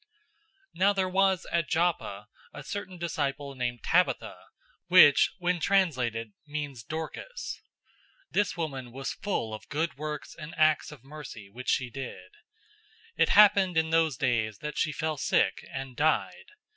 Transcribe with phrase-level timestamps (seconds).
[0.75, 4.35] 009:036 Now there was at Joppa a certain disciple named Tabitha,
[4.87, 9.97] which when translated, means Dorcas.{"Dorcas" is Greek for "Gazelle."} This woman was full of good
[9.99, 12.31] works and acts of mercy which she did.
[13.19, 16.45] 009:037 It happened in those days that she fell sick, and died.